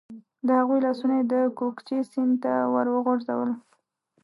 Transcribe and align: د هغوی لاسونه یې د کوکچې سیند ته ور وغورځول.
د 0.47 0.47
هغوی 0.59 0.79
لاسونه 0.85 1.13
یې 1.19 1.25
د 1.33 1.35
کوکچې 1.57 1.97
سیند 2.11 2.35
ته 2.43 2.53
ور 2.73 2.87
وغورځول. 2.91 3.49